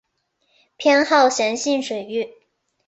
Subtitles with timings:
[0.77, 2.27] 偏好咸性水域。